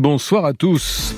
Bonsoir 0.00 0.46
à 0.46 0.54
tous. 0.54 1.14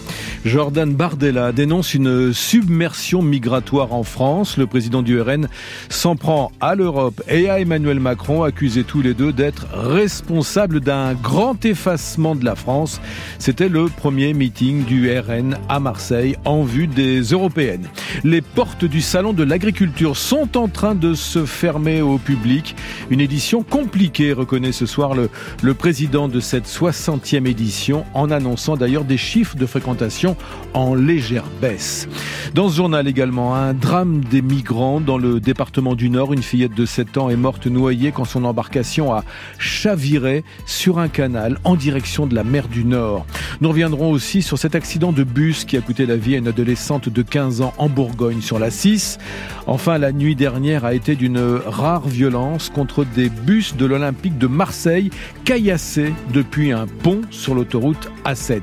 Jordan 0.47 0.95
Bardella 0.95 1.53
dénonce 1.53 1.93
une 1.93 2.33
submersion 2.33 3.21
migratoire 3.21 3.93
en 3.93 4.05
France. 4.05 4.57
Le 4.57 4.67
président 4.67 5.03
du 5.03 5.21
RN 5.21 5.49
s'en 5.91 6.17
prend 6.17 6.51
à 6.61 6.75
l'Europe 6.75 7.23
et 7.29 7.51
à 7.51 7.61
Emmanuel 7.61 8.01
Macron, 8.01 8.43
accusés 8.43 8.85
tous 8.85 9.03
les 9.03 9.13
deux 9.13 9.35
d'être 9.35 9.67
responsables 9.75 10.81
d'un 10.81 11.13
grand 11.13 11.63
effacement 11.67 12.35
de 12.35 12.47
la 12.47 12.55
France. 12.55 13.03
C'était 13.39 13.69
le 13.69 13.87
premier 13.89 14.33
meeting 14.33 14.85
du 14.87 15.11
RN 15.11 15.59
à 15.69 15.79
Marseille 15.79 16.37
en 16.47 16.63
vue 16.63 16.87
des 16.87 17.21
européennes. 17.21 17.87
Les 18.25 18.41
portes 18.41 18.87
du 18.87 19.03
salon 19.03 19.35
de 19.35 19.45
l'agriculture 19.45 20.17
sont 20.17 20.57
en 20.57 20.69
train 20.69 20.95
de 20.95 21.13
se 21.13 21.45
fermer 21.45 22.01
au 22.01 22.17
public. 22.17 22.77
Une 23.11 23.21
édition 23.21 23.63
compliquée, 23.63 24.33
reconnaît 24.33 24.73
ce 24.73 24.87
soir 24.87 25.13
le, 25.15 25.75
président 25.75 26.29
de 26.29 26.41
cette 26.41 26.67
60e 26.67 27.47
édition, 27.47 28.05
en 28.15 28.31
annonçant 28.31 28.79
d'ailleurs 28.79 29.05
des 29.05 29.19
chiffres 29.19 29.57
de 29.57 29.67
fréquentation 29.67 30.30
en 30.75 30.95
légère 30.95 31.45
baisse. 31.61 32.09
Dans 32.55 32.69
ce 32.69 32.77
journal 32.77 33.07
également, 33.07 33.55
un 33.55 33.75
drame 33.75 34.23
des 34.25 34.43
migrants 34.43 35.01
dans 35.01 35.19
le 35.19 35.41
département 35.41 35.95
du 35.95 36.11
Nord. 36.11 36.33
Une 36.33 36.43
fillette 36.43 36.75
de 36.75 36.85
7 36.85 37.19
ans 37.19 37.31
est 37.31 37.37
morte 37.37 37.67
noyée 37.67 38.13
quand 38.13 38.25
son 38.25 38.45
embarcation 38.45 39.13
a 39.13 39.25
chaviré 39.59 40.45
sur 40.67 40.99
un 40.99 41.09
canal 41.09 41.59
en 41.65 41.77
direction 41.77 42.27
de 42.27 42.35
la 42.35 42.45
mer 42.45 42.69
du 42.69 42.85
Nord. 42.85 43.27
Nous 43.61 43.69
reviendrons 43.69 44.11
aussi 44.11 44.43
sur 44.43 44.59
cet 44.59 44.75
accident 44.75 45.13
de 45.13 45.25
bus 45.25 45.65
qui 45.65 45.77
a 45.77 45.81
coûté 45.81 46.07
la 46.07 46.17
vie 46.17 46.35
à 46.35 46.39
une 46.39 46.49
adolescente 46.49 47.09
de 47.09 47.23
15 47.23 47.61
ans 47.61 47.75
en 47.79 47.89
Bourgogne 47.89 48.41
sur 48.41 48.59
la 48.59 48.71
6. 48.71 49.19
Enfin, 49.67 49.99
la 49.99 50.13
nuit 50.13 50.35
dernière 50.35 50.85
a 50.85 50.95
été 50.95 51.15
d'une 51.15 51.41
rare 51.67 52.09
violence 52.09 52.71
contre 52.71 53.05
des 53.05 53.29
bus 53.29 53.77
de 53.77 53.87
l'Olympique 53.87 54.39
de 54.39 54.47
Marseille 54.47 55.11
caillassés 55.45 56.13
depuis 56.33 56.73
un 56.73 56.87
pont 56.87 57.21
sur 57.31 57.55
l'autoroute 57.55 58.11
A7. 58.25 58.61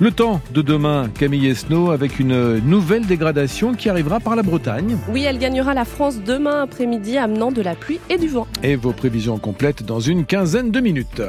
Le 0.00 0.10
temps 0.10 0.40
de 0.52 0.62
demain, 0.62 1.07
Camille 1.12 1.48
Esnault 1.48 1.90
avec 1.90 2.18
une 2.18 2.58
nouvelle 2.58 3.06
dégradation 3.06 3.74
qui 3.74 3.88
arrivera 3.88 4.20
par 4.20 4.36
la 4.36 4.42
Bretagne. 4.42 4.96
Oui, 5.10 5.24
elle 5.24 5.38
gagnera 5.38 5.74
la 5.74 5.84
France 5.84 6.20
demain 6.24 6.62
après-midi, 6.62 7.18
amenant 7.18 7.52
de 7.52 7.62
la 7.62 7.74
pluie 7.74 8.00
et 8.10 8.18
du 8.18 8.28
vent. 8.28 8.46
Et 8.62 8.76
vos 8.76 8.92
prévisions 8.92 9.38
complètes 9.38 9.82
dans 9.82 10.00
une 10.00 10.24
quinzaine 10.24 10.70
de 10.70 10.80
minutes. 10.80 11.22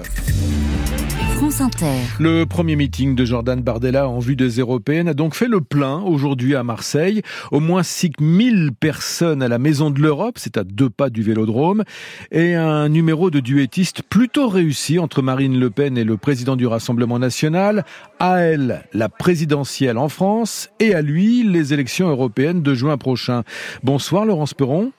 Le 2.20 2.44
premier 2.44 2.76
meeting 2.76 3.16
de 3.16 3.24
Jordan 3.24 3.62
Bardella 3.62 4.10
en 4.10 4.20
vue 4.20 4.36
des 4.36 4.60
européennes 4.60 5.08
a 5.08 5.14
donc 5.14 5.36
fait 5.36 5.48
le 5.48 5.62
plein 5.62 6.02
aujourd'hui 6.02 6.54
à 6.54 6.64
Marseille. 6.64 7.22
Au 7.52 7.62
moins 7.62 7.82
6000 7.82 8.72
personnes 8.78 9.42
à 9.42 9.48
la 9.48 9.58
Maison 9.58 9.90
de 9.90 10.02
l'Europe, 10.02 10.38
c'est 10.38 10.58
à 10.58 10.66
deux 10.66 10.90
pas 10.90 11.10
du 11.10 11.22
Vélodrome, 11.24 11.86
et 12.32 12.56
un 12.56 12.90
numéro 12.90 13.32
de 13.32 13.40
duettiste 13.40 14.02
plutôt 14.04 14.50
réussi 14.50 15.00
entre 15.00 15.22
Marine 15.22 15.58
Le 15.58 15.70
Pen 15.70 15.98
et 15.98 16.04
le 16.04 16.18
président 16.18 16.58
du 16.58 16.68
Rassemblement 16.68 17.20
national, 17.20 17.86
à 18.20 18.40
elle 18.40 18.84
la 18.94 19.08
présidentielle 19.08 19.98
en 19.98 20.10
France 20.10 20.70
et 20.82 20.94
à 20.94 21.02
lui 21.02 21.44
les 21.44 21.74
élections 21.74 22.10
européennes 22.10 22.62
de 22.62 22.74
juin 22.74 22.98
prochain. 22.98 23.44
Bonsoir 23.82 24.26
Laurence 24.26 24.54
Perron. 24.54 24.92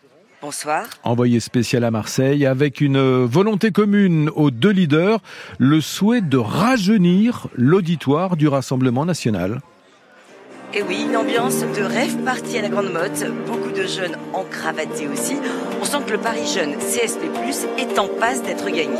Bonsoir. 0.42 0.84
Envoyé 1.04 1.38
spécial 1.38 1.84
à 1.84 1.90
Marseille 1.90 2.46
avec 2.46 2.80
une 2.80 3.24
volonté 3.24 3.72
commune 3.72 4.30
aux 4.34 4.50
deux 4.50 4.70
leaders, 4.70 5.20
le 5.58 5.82
souhait 5.82 6.22
de 6.22 6.38
rajeunir 6.38 7.48
l'auditoire 7.54 8.36
du 8.36 8.48
Rassemblement 8.48 9.04
national. 9.04 9.60
Et 10.72 10.82
oui, 10.82 11.04
une 11.08 11.16
ambiance 11.16 11.60
de 11.60 11.82
rêve 11.82 12.16
partie 12.24 12.56
à 12.56 12.62
la 12.62 12.68
grande 12.70 12.90
motte, 12.90 13.24
beaucoup 13.46 13.70
de 13.70 13.86
jeunes 13.86 14.16
en 14.32 14.44
cravaté 14.44 15.08
aussi. 15.08 15.36
On 15.80 15.84
sent 15.84 15.98
que 16.06 16.12
le 16.12 16.18
Paris 16.18 16.46
Jeune 16.46 16.74
CSP+, 16.78 17.24
est 17.76 17.98
en 17.98 18.08
passe 18.08 18.42
d'être 18.42 18.66
gagné. 18.66 18.96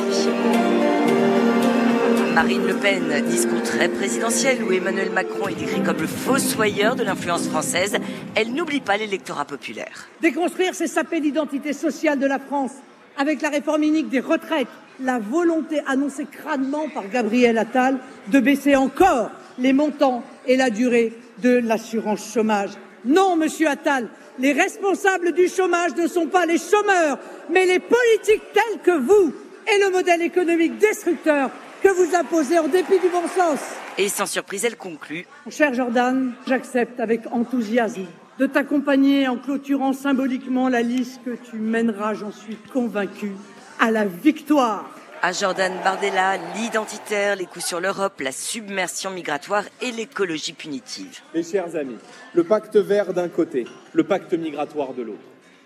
Marine 2.42 2.66
Le 2.66 2.74
Pen, 2.74 3.22
discours 3.27 3.62
très 3.62 3.91
présidentiel 3.91 4.64
où 4.64 4.72
Emmanuel 4.72 5.10
Macron 5.10 5.48
est 5.48 5.55
décrit 5.56 5.83
comme 5.83 6.00
le 6.00 6.06
fossoyeur 6.06 6.96
de 6.96 7.02
l'influence 7.02 7.46
française. 7.46 7.98
Elle 8.34 8.55
n'oublie 8.55 8.80
pas 8.80 8.96
l'électorat 8.96 9.44
populaire. 9.44 10.08
Déconstruire, 10.22 10.74
c'est 10.74 10.86
saper 10.86 11.20
l'identité 11.20 11.74
sociale 11.74 12.18
de 12.18 12.24
la 12.24 12.39
France 12.39 12.73
avec 13.18 13.42
la 13.42 13.50
réforme 13.50 13.83
unique 13.83 14.08
des 14.08 14.20
retraites, 14.20 14.68
la 15.00 15.18
volonté 15.18 15.83
annoncée 15.86 16.24
crânement 16.24 16.89
par 16.89 17.11
Gabriel 17.11 17.58
Attal 17.58 17.98
de 18.29 18.40
baisser 18.40 18.74
encore 18.74 19.30
les 19.58 19.74
montants 19.74 20.23
et 20.46 20.56
la 20.56 20.70
durée 20.70 21.12
de 21.42 21.58
l'assurance 21.58 22.33
chômage. 22.33 22.70
Non, 23.05 23.36
monsieur 23.36 23.68
Attal, 23.68 24.08
les 24.39 24.52
responsables 24.52 25.33
du 25.33 25.46
chômage 25.46 25.95
ne 25.95 26.06
sont 26.06 26.29
pas 26.29 26.46
les 26.46 26.56
chômeurs, 26.56 27.18
mais 27.50 27.67
les 27.67 27.80
politiques 27.80 28.50
telles 28.55 28.80
que 28.83 28.98
vous 28.98 29.34
et 29.70 29.84
le 29.84 29.90
modèle 29.90 30.23
économique 30.23 30.79
destructeur 30.79 31.50
que 31.83 31.89
vous 31.89 32.14
imposez 32.14 32.58
en 32.58 32.68
dépit 32.68 32.98
du 32.98 33.08
bon 33.08 33.27
sens. 33.29 33.58
Et 33.98 34.08
sans 34.08 34.27
surprise, 34.27 34.64
elle 34.64 34.77
conclut. 34.77 35.27
Cher 35.48 35.74
Jordan, 35.74 36.33
j'accepte 36.46 37.01
avec 37.01 37.27
enthousiasme 37.33 38.07
de 38.39 38.46
t'accompagner 38.46 39.29
en 39.29 39.36
clôturant 39.36 39.92
symboliquement 39.92 40.68
la 40.68 40.80
liste 40.80 41.20
que 41.24 41.36
tu 41.51 41.57
mèneras, 41.57 42.14
j'en 42.14 42.33
suis 42.33 42.57
convaincu, 42.73 43.33
à 43.79 43.91
la 43.91 44.07
victoire. 44.07 44.89
À 45.23 45.33
Jordan 45.33 45.74
Bardella, 45.85 46.39
l'identitaire, 46.57 47.36
les 47.36 47.45
coups 47.45 47.67
sur 47.67 47.79
l'Europe, 47.79 48.18
la 48.20 48.33
submersion 48.33 49.11
migratoire 49.11 49.64
et 49.83 49.91
l'écologie 49.91 50.55
punitive. 50.55 51.20
Mes 51.35 51.42
chers 51.42 51.77
amis, 51.77 51.98
le 52.33 52.42
pacte 52.42 52.77
vert 52.77 53.12
d'un 53.12 53.29
côté, 53.29 53.67
le 53.92 54.05
pacte 54.05 54.33
migratoire 54.33 54.95
de 54.95 55.02
l'autre. 55.02 55.18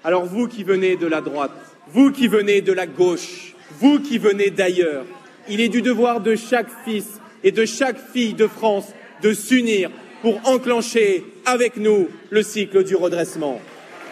Alors 0.03 0.25
vous 0.25 0.49
qui 0.49 0.65
venez 0.65 0.97
de 0.97 1.07
la 1.07 1.21
droite, 1.21 1.53
vous 1.87 2.11
qui 2.11 2.27
venez 2.27 2.63
de 2.63 2.73
la 2.73 2.89
gauche, 2.89 3.55
vous 3.79 4.01
qui 4.01 4.19
venez 4.19 4.51
d'ailleurs, 4.51 5.05
il 5.49 5.61
est 5.61 5.69
du 5.69 5.83
devoir 5.83 6.21
de 6.21 6.37
chaque 6.37 6.71
fils 6.85 7.07
et 7.43 7.53
de 7.53 7.65
chaque 7.65 7.99
fille 8.13 8.35
de 8.35 8.47
France 8.47 8.87
de 9.23 9.33
s'unir 9.33 9.91
pour 10.23 10.41
enclencher 10.49 11.25
avec 11.45 11.77
nous 11.77 12.09
le 12.31 12.43
cycle 12.43 12.85
du 12.85 12.97
redressement. 12.97 13.61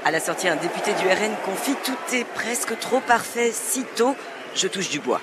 À 0.04 0.10
la 0.10 0.20
sortie, 0.20 0.48
un 0.48 0.56
député 0.56 0.90
du 1.00 1.06
RN 1.06 1.32
confie 1.44 1.76
Tout 1.84 2.16
est 2.16 2.26
presque 2.34 2.78
trop 2.80 3.00
parfait 3.00 3.50
si 3.52 3.84
tôt. 3.96 4.14
Je 4.54 4.66
touche 4.68 4.90
du 4.90 4.98
bois. 4.98 5.20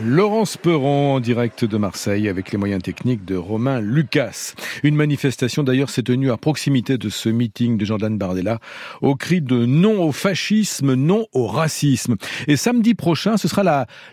Laurence 0.00 0.56
Perron 0.56 1.16
en 1.16 1.20
direct 1.20 1.66
de 1.66 1.76
Marseille 1.76 2.26
avec 2.26 2.50
les 2.50 2.56
moyens 2.56 2.82
techniques 2.82 3.26
de 3.26 3.36
Romain 3.36 3.78
Lucas. 3.78 4.54
Une 4.82 4.96
manifestation 4.96 5.62
d'ailleurs 5.62 5.90
s'est 5.90 6.02
tenue 6.02 6.30
à 6.30 6.38
proximité 6.38 6.96
de 6.96 7.10
ce 7.10 7.28
meeting 7.28 7.76
de 7.76 7.84
Jordan 7.84 8.16
Bardella 8.16 8.58
au 9.02 9.16
cri 9.16 9.42
de 9.42 9.66
non 9.66 10.02
au 10.02 10.10
fascisme, 10.10 10.94
non 10.94 11.26
au 11.34 11.46
racisme. 11.46 12.16
Et 12.48 12.56
samedi 12.56 12.94
prochain, 12.94 13.36
ce 13.36 13.48
sera 13.48 13.62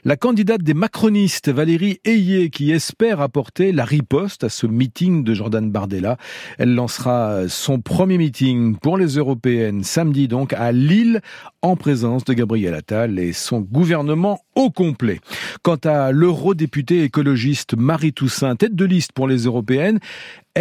la, 0.03 0.17
candidate 0.17 0.63
des 0.63 0.73
macronistes, 0.73 1.47
Valérie 1.47 2.01
Ayé, 2.03 2.49
qui 2.49 2.71
espère 2.71 3.21
apporter 3.21 3.71
la 3.71 3.85
riposte 3.85 4.43
à 4.43 4.49
ce 4.49 4.67
meeting 4.67 5.23
de 5.23 5.33
Jordan 5.33 5.71
Bardella. 5.71 6.17
Elle 6.57 6.75
lancera 6.75 7.47
son 7.47 7.79
premier 7.79 8.17
meeting 8.17 8.75
pour 8.75 8.97
les 8.97 9.15
européennes 9.15 9.85
samedi 9.85 10.27
donc 10.27 10.51
à 10.51 10.73
Lille 10.73 11.21
en 11.61 11.77
présence 11.77 12.25
de 12.25 12.33
Gabriel 12.33 12.73
Attal 12.73 13.17
et 13.17 13.31
son 13.31 13.61
gouvernement 13.61 14.41
au 14.59 14.69
complet. 14.69 15.19
Quant 15.63 15.79
à 15.85 16.11
l'eurodéputée 16.11 17.03
écologiste 17.03 17.75
Marie 17.77 18.13
Toussaint, 18.13 18.55
tête 18.55 18.75
de 18.75 18.85
liste 18.85 19.13
pour 19.13 19.27
les 19.27 19.45
européennes, 19.45 19.99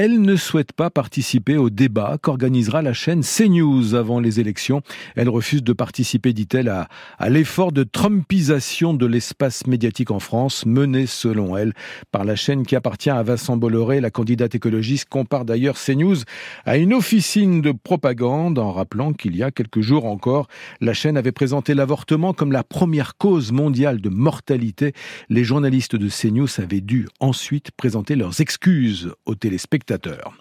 elle 0.00 0.20
ne 0.22 0.36
souhaite 0.36 0.70
pas 0.70 0.90
participer 0.90 1.56
au 1.56 1.70
débat 1.70 2.18
qu'organisera 2.22 2.82
la 2.82 2.92
chaîne 2.92 3.22
CNews 3.24 3.96
avant 3.96 4.20
les 4.20 4.38
élections. 4.38 4.80
Elle 5.16 5.28
refuse 5.28 5.64
de 5.64 5.72
participer, 5.72 6.32
dit-elle, 6.32 6.68
à, 6.68 7.28
l'effort 7.28 7.72
de 7.72 7.82
trumpisation 7.82 8.94
de 8.94 9.06
l'espace 9.06 9.66
médiatique 9.66 10.12
en 10.12 10.20
France, 10.20 10.66
mené, 10.66 11.06
selon 11.06 11.56
elle, 11.56 11.72
par 12.12 12.24
la 12.24 12.36
chaîne 12.36 12.64
qui 12.64 12.76
appartient 12.76 13.10
à 13.10 13.20
Vincent 13.24 13.56
Bolloré. 13.56 14.00
La 14.00 14.12
candidate 14.12 14.54
écologiste 14.54 15.08
compare 15.08 15.44
d'ailleurs 15.44 15.76
CNews 15.76 16.18
à 16.64 16.76
une 16.76 16.94
officine 16.94 17.60
de 17.60 17.72
propagande, 17.72 18.60
en 18.60 18.70
rappelant 18.70 19.12
qu'il 19.12 19.34
y 19.34 19.42
a 19.42 19.50
quelques 19.50 19.80
jours 19.80 20.04
encore, 20.04 20.46
la 20.80 20.94
chaîne 20.94 21.16
avait 21.16 21.32
présenté 21.32 21.74
l'avortement 21.74 22.32
comme 22.32 22.52
la 22.52 22.62
première 22.62 23.16
cause 23.16 23.50
mondiale 23.50 24.00
de 24.00 24.10
mortalité. 24.10 24.92
Les 25.28 25.42
journalistes 25.42 25.96
de 25.96 26.08
CNews 26.08 26.60
avaient 26.60 26.82
dû 26.82 27.08
ensuite 27.18 27.72
présenter 27.72 28.14
leurs 28.14 28.40
excuses 28.40 29.12
aux 29.26 29.34
téléspectateurs 29.34 29.87
spectateurs 29.88 30.32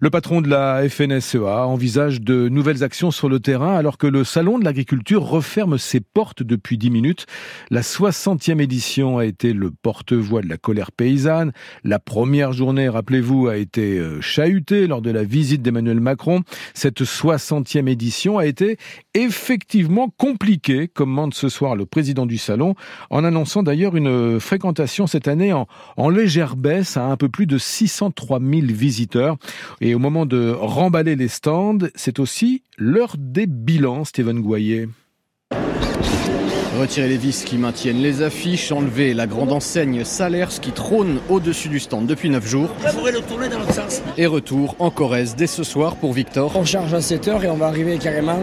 le 0.00 0.10
patron 0.10 0.40
de 0.40 0.48
la 0.48 0.88
FNSEA 0.88 1.66
envisage 1.66 2.20
de 2.20 2.48
nouvelles 2.48 2.84
actions 2.84 3.10
sur 3.10 3.28
le 3.28 3.40
terrain 3.40 3.74
alors 3.74 3.98
que 3.98 4.06
le 4.06 4.24
salon 4.24 4.58
de 4.58 4.64
l'agriculture 4.64 5.22
referme 5.22 5.78
ses 5.78 6.00
portes 6.00 6.42
depuis 6.42 6.76
10 6.78 6.90
minutes. 6.90 7.26
La 7.70 7.80
60e 7.80 8.60
édition 8.60 9.18
a 9.18 9.24
été 9.24 9.52
le 9.52 9.70
porte-voix 9.70 10.42
de 10.42 10.48
la 10.48 10.56
colère 10.58 10.92
paysanne. 10.92 11.52
La 11.84 11.98
première 11.98 12.52
journée, 12.52 12.88
rappelez-vous, 12.88 13.48
a 13.48 13.56
été 13.56 13.98
euh, 13.98 14.20
chahutée 14.20 14.86
lors 14.86 15.02
de 15.02 15.10
la 15.10 15.24
visite 15.24 15.62
d'Emmanuel 15.62 16.00
Macron. 16.00 16.42
Cette 16.74 17.02
60e 17.02 17.88
édition 17.88 18.38
a 18.38 18.46
été 18.46 18.76
effectivement 19.14 20.10
compliquée, 20.16 20.88
commente 20.88 21.34
ce 21.34 21.48
soir 21.48 21.74
le 21.74 21.86
président 21.86 22.26
du 22.26 22.38
salon, 22.38 22.74
en 23.10 23.24
annonçant 23.24 23.62
d'ailleurs 23.62 23.96
une 23.96 24.40
fréquentation 24.40 25.06
cette 25.06 25.28
année 25.28 25.52
en, 25.52 25.66
légère 26.10 26.56
baisse 26.56 26.96
à 26.96 27.06
un 27.06 27.16
peu 27.16 27.28
plus 27.28 27.46
de 27.46 27.58
603 27.58 28.40
000 28.40 28.66
visiteurs. 28.68 29.36
Au 29.94 29.98
moment 29.98 30.26
de 30.26 30.54
remballer 30.58 31.16
les 31.16 31.28
stands, 31.28 31.78
c'est 31.94 32.18
aussi 32.18 32.62
l'heure 32.78 33.14
des 33.18 33.46
bilans, 33.46 34.04
Stéphane 34.04 34.40
Goyer. 34.40 34.88
Retirer 36.78 37.08
les 37.08 37.16
vis 37.16 37.42
qui 37.42 37.56
maintiennent 37.56 38.02
les 38.02 38.20
affiches, 38.20 38.70
enlever 38.70 39.14
la 39.14 39.26
grande 39.26 39.50
enseigne 39.50 40.04
Salers 40.04 40.60
qui 40.60 40.72
trône 40.72 41.20
au-dessus 41.30 41.70
du 41.70 41.80
stand 41.80 42.06
depuis 42.06 42.28
9 42.28 42.46
jours. 42.46 42.68
le 42.84 43.20
tourner 43.20 43.48
dans 43.48 43.60
l'autre 43.60 43.72
sens. 43.72 44.02
Et 44.18 44.26
retour 44.26 44.76
en 44.78 44.90
Corrèze 44.90 45.36
dès 45.36 45.46
ce 45.46 45.64
soir 45.64 45.96
pour 45.96 46.12
Victor. 46.12 46.52
On 46.54 46.66
charge 46.66 46.92
à 46.92 46.98
7h 46.98 47.44
et 47.44 47.48
on 47.48 47.56
va 47.56 47.68
arriver 47.68 47.96
carrément 47.96 48.38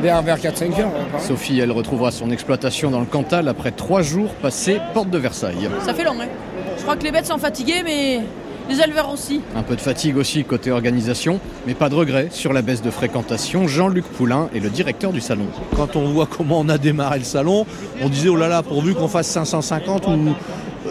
vers, 0.00 0.22
vers 0.22 0.38
4-5 0.38 0.80
heures. 0.80 0.92
Sophie, 1.18 1.58
elle 1.58 1.72
retrouvera 1.72 2.12
son 2.12 2.30
exploitation 2.30 2.92
dans 2.92 3.00
le 3.00 3.06
Cantal 3.06 3.48
après 3.48 3.72
3 3.72 4.02
jours 4.02 4.32
passés 4.34 4.78
porte 4.92 5.10
de 5.10 5.18
Versailles. 5.18 5.68
Ça 5.84 5.92
fait 5.92 6.04
long, 6.04 6.20
hein 6.20 6.28
Je 6.76 6.82
crois 6.82 6.96
que 6.96 7.02
les 7.02 7.10
bêtes 7.10 7.26
sont 7.26 7.38
fatiguées, 7.38 7.82
mais 7.84 8.20
les 8.68 8.80
éleveurs 8.80 9.10
aussi. 9.10 9.40
Un 9.56 9.62
peu 9.62 9.76
de 9.76 9.80
fatigue 9.80 10.16
aussi 10.16 10.44
côté 10.44 10.70
organisation, 10.70 11.40
mais 11.66 11.74
pas 11.74 11.88
de 11.88 11.94
regret 11.94 12.28
sur 12.30 12.52
la 12.52 12.62
baisse 12.62 12.82
de 12.82 12.90
fréquentation. 12.90 13.68
Jean-Luc 13.68 14.04
Poulain 14.04 14.48
est 14.54 14.60
le 14.60 14.70
directeur 14.70 15.12
du 15.12 15.20
salon. 15.20 15.46
Quand 15.76 15.96
on 15.96 16.08
voit 16.08 16.26
comment 16.26 16.60
on 16.60 16.68
a 16.68 16.78
démarré 16.78 17.18
le 17.18 17.24
salon, 17.24 17.66
on 18.00 18.08
disait 18.08 18.28
oh 18.28 18.36
là 18.36 18.48
là, 18.48 18.62
pourvu 18.62 18.94
qu'on 18.94 19.08
fasse 19.08 19.28
550 19.28 20.06
ou 20.06 20.34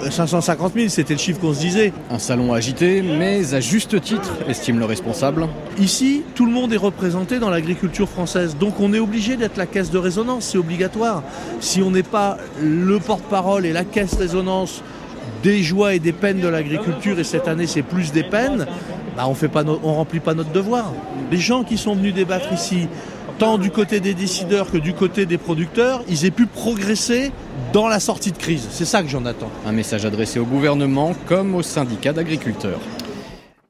550 0.09 0.73
000, 0.73 0.89
c'était 0.89 1.13
le 1.13 1.19
chiffre 1.19 1.39
qu'on 1.39 1.53
se 1.53 1.59
disait. 1.59 1.93
Un 2.09 2.19
salon 2.19 2.53
agité, 2.53 3.01
mais 3.01 3.53
à 3.53 3.59
juste 3.59 4.01
titre, 4.01 4.37
estime 4.47 4.79
le 4.79 4.85
responsable. 4.85 5.47
Ici, 5.79 6.23
tout 6.35 6.45
le 6.45 6.51
monde 6.51 6.73
est 6.73 6.77
représenté 6.77 7.39
dans 7.39 7.49
l'agriculture 7.49 8.09
française, 8.09 8.57
donc 8.59 8.79
on 8.79 8.93
est 8.93 8.99
obligé 8.99 9.37
d'être 9.37 9.57
la 9.57 9.65
caisse 9.65 9.91
de 9.91 9.97
résonance, 9.97 10.45
c'est 10.51 10.57
obligatoire. 10.57 11.23
Si 11.59 11.81
on 11.81 11.91
n'est 11.91 12.03
pas 12.03 12.37
le 12.61 12.99
porte-parole 12.99 13.65
et 13.65 13.73
la 13.73 13.83
caisse 13.83 14.17
de 14.17 14.21
résonance 14.21 14.81
des 15.43 15.61
joies 15.61 15.93
et 15.93 15.99
des 15.99 16.13
peines 16.13 16.39
de 16.39 16.47
l'agriculture, 16.47 17.19
et 17.19 17.23
cette 17.23 17.47
année 17.47 17.67
c'est 17.67 17.83
plus 17.83 18.11
des 18.11 18.23
peines, 18.23 18.65
bah 19.15 19.25
on 19.27 19.33
ne 19.33 19.93
remplit 19.93 20.21
pas 20.21 20.33
notre 20.33 20.51
devoir. 20.51 20.93
Les 21.31 21.37
gens 21.37 21.63
qui 21.63 21.77
sont 21.77 21.95
venus 21.95 22.13
débattre 22.13 22.51
ici, 22.51 22.87
tant 23.37 23.57
du 23.57 23.69
côté 23.69 23.99
des 23.99 24.13
décideurs 24.13 24.71
que 24.71 24.77
du 24.77 24.93
côté 24.93 25.25
des 25.25 25.37
producteurs, 25.37 26.03
ils 26.07 26.25
aient 26.25 26.31
pu 26.31 26.45
progresser 26.45 27.31
dans 27.73 27.87
la 27.87 27.99
sortie 27.99 28.31
de 28.31 28.37
crise. 28.37 28.67
C'est 28.71 28.85
ça 28.85 29.03
que 29.03 29.09
j'en 29.09 29.25
attends. 29.25 29.51
Un 29.67 29.73
message 29.73 30.05
adressé 30.05 30.39
au 30.39 30.45
gouvernement 30.45 31.13
comme 31.27 31.55
aux 31.55 31.63
syndicats 31.63 32.13
d'agriculteurs. 32.13 32.79